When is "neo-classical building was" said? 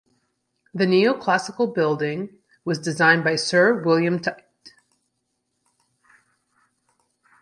0.87-2.79